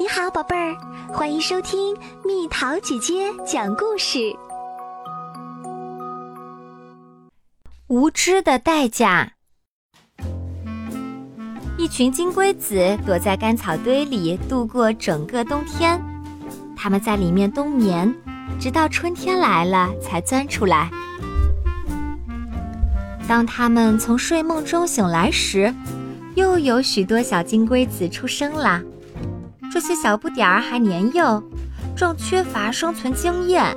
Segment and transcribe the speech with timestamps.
[0.00, 0.76] 你好，宝贝儿，
[1.12, 1.92] 欢迎收听
[2.24, 4.32] 蜜桃姐姐讲故事。
[7.88, 9.32] 无知的代价。
[11.76, 16.00] 一群金龟子躲在干草堆里度过整个冬天，
[16.76, 18.14] 它们在里面冬眠，
[18.60, 20.88] 直到春天来了才钻出来。
[23.26, 25.74] 当它们从睡梦中醒来时，
[26.36, 28.80] 又有许多小金龟子出生了。
[29.70, 31.42] 这些小不点儿还年幼，
[31.96, 33.76] 正缺乏生存经验。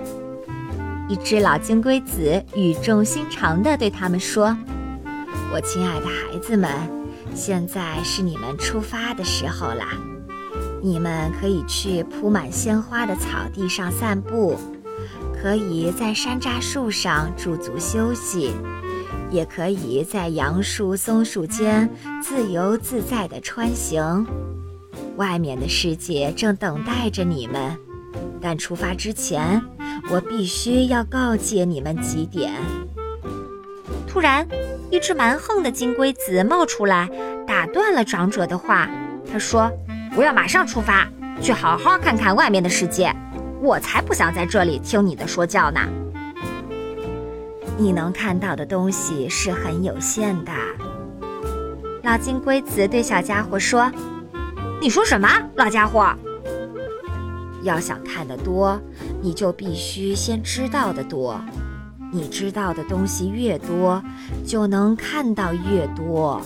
[1.09, 4.55] 一只老金龟子语重心长地对他们说
[5.53, 6.71] ：“我亲爱的孩子们，
[7.35, 9.89] 现在是你们出发的时候啦！
[10.81, 14.57] 你们可以去铺满鲜花的草地上散步，
[15.39, 18.53] 可以在山楂树上驻足休息，
[19.29, 21.89] 也可以在杨树、松树间
[22.23, 24.25] 自由自在地穿行。”
[25.21, 27.77] 外面的世界正等待着你们，
[28.41, 29.61] 但出发之前，
[30.09, 32.51] 我必须要告诫你们几点。
[34.07, 34.47] 突然，
[34.89, 37.07] 一只蛮横的金龟子冒出来，
[37.45, 38.89] 打断了长者的话。
[39.31, 39.71] 他说
[40.17, 41.07] ：“我要马上出发，
[41.39, 43.15] 去好好看看外面的世界。
[43.61, 45.81] 我才不想在这里听你的说教呢。
[47.77, 50.51] 你能看到的东西是很有限的。”
[52.01, 53.91] 老金龟子对小家伙说。
[54.81, 56.11] 你说什么，老家伙？
[57.61, 58.81] 要想看得多，
[59.21, 61.39] 你就必须先知道的多。
[62.11, 64.01] 你知道的东西越多，
[64.43, 66.41] 就能看到越多。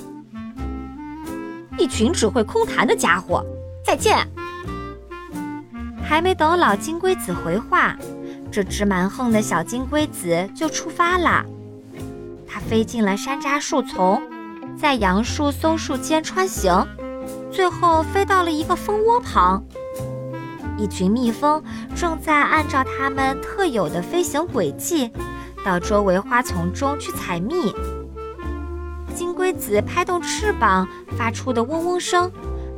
[1.78, 3.42] 一群只会空谈的家伙！
[3.86, 4.28] 再见。
[6.04, 7.96] 还没等老金龟子回话，
[8.52, 11.46] 这只蛮横的小金龟子就出发了。
[12.46, 14.22] 它飞进了山楂树丛，
[14.78, 16.86] 在杨树、松树间穿行。
[17.56, 19.64] 最后飞到了一个蜂窝旁，
[20.78, 21.64] 一群蜜蜂
[21.96, 25.10] 正在按照它们特有的飞行轨迹，
[25.64, 27.74] 到周围花丛中去采蜜。
[29.16, 30.86] 金龟子拍动翅膀
[31.18, 32.30] 发出的嗡嗡声，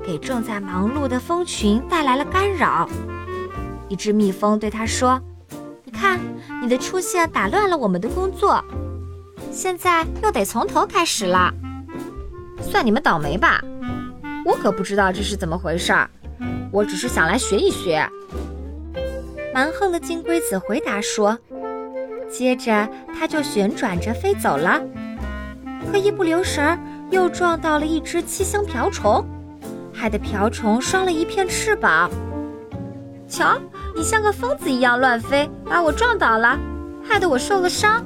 [0.05, 2.87] 给正在忙碌的蜂群带来了干扰。
[3.89, 5.19] 一只蜜蜂对它说
[5.85, 6.19] ：“你看，
[6.61, 8.63] 你的出现打乱了我们的工作，
[9.51, 11.51] 现在又得从头开始了。
[12.61, 13.59] 算你们倒霉吧。”
[14.47, 16.09] 我可不知道这是怎么回事儿，
[16.71, 18.09] 我只是想来学一学。
[19.53, 21.37] 蛮横的金龟子回答说，
[22.31, 24.81] 接着它就旋转着飞走了。
[25.91, 26.79] 可一不留神儿，
[27.11, 29.21] 又撞到了一只七星瓢虫，
[29.93, 32.09] 害得瓢虫伤了一片翅膀。
[33.27, 33.59] 瞧，
[33.97, 36.57] 你像个疯子一样乱飞，把我撞倒了，
[37.03, 38.01] 害得我受了伤。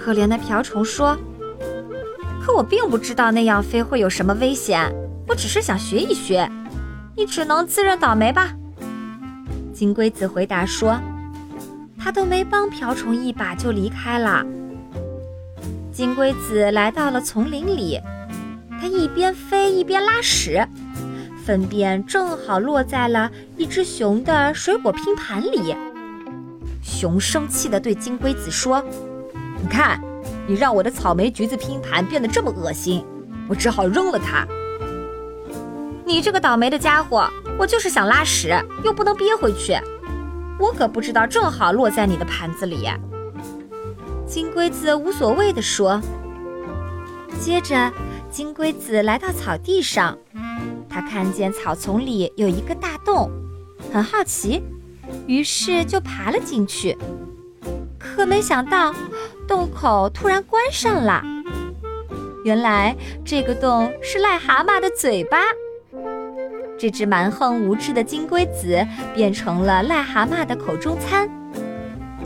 [0.00, 1.18] 可怜的瓢虫说
[2.40, 4.88] ：“可我并不知道那样飞会有什么危险。”
[5.28, 6.50] 我只是想学一学，
[7.16, 8.54] 你只能自认倒霉吧。”
[9.72, 10.98] 金龟子回答说
[11.98, 14.44] ，“他都没帮瓢虫一把就离开了。”
[15.92, 18.00] 金龟子来到了丛林里，
[18.80, 20.66] 它一边飞一边拉屎，
[21.44, 25.74] 粪便正好落在了一只熊的水果拼盘里。
[26.82, 28.82] 熊生气地对金龟子说
[29.60, 30.00] ：“你看，
[30.46, 33.04] 你让我的草莓橘子拼盘变得这么恶心，
[33.48, 34.46] 我只好扔了它。”
[36.08, 37.28] 你这个倒霉的家伙！
[37.58, 38.48] 我就是想拉屎，
[38.82, 39.78] 又不能憋回去，
[40.58, 42.88] 我可不知道正好落在你的盘子里。
[44.26, 46.00] 金龟子无所谓地说。
[47.38, 47.92] 接着，
[48.30, 50.16] 金龟子来到草地上，
[50.88, 53.30] 他看见草丛里有一个大洞，
[53.92, 54.62] 很好奇，
[55.26, 56.96] 于是就爬了进去。
[57.98, 58.94] 可没想到，
[59.46, 61.22] 洞口突然关上了。
[62.46, 62.96] 原来
[63.26, 65.36] 这个洞是癞蛤蟆的嘴巴。
[66.78, 71.28] 这只蛮横无知的金龟子变成了癞蛤蟆的口中餐，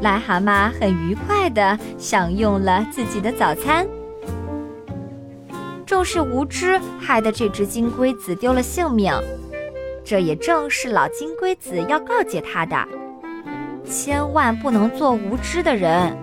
[0.03, 3.87] 癞蛤蟆很愉快地享用了自己的早餐。
[5.87, 9.13] 正是无知害得这只金龟子丢了性命，
[10.05, 12.77] 这也正是老金龟子要告诫他的：
[13.85, 16.15] 千万不能做无知的人，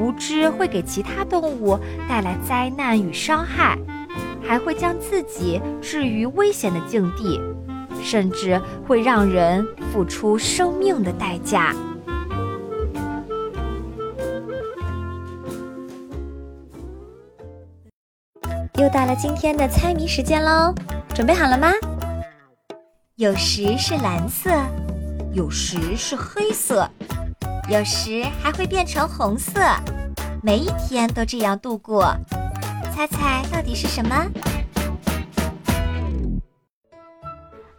[0.00, 1.78] 无知会给其他动物
[2.08, 3.76] 带来灾难与伤害。
[4.48, 7.40] 还会将自己置于危险的境地，
[8.02, 11.74] 甚至会让人付出生命的代价。
[18.78, 20.74] 又到了今天的猜谜时间喽，
[21.14, 21.72] 准备好了吗？
[23.16, 24.50] 有时是蓝色，
[25.32, 26.86] 有时是黑色，
[27.70, 29.60] 有时还会变成红色，
[30.42, 32.14] 每一天都这样度过。
[32.94, 34.26] 猜猜到底是什么